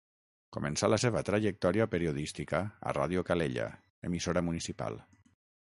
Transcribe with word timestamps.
Començà 0.55 0.87
la 0.93 0.97
seva 1.03 1.21
trajectòria 1.27 1.87
periodística 1.91 2.63
a 2.89 2.95
Ràdio 3.01 3.25
Calella, 3.29 3.69
emissora 4.11 4.47
municipal. 4.51 4.99